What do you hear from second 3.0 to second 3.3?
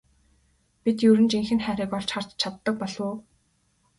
уу?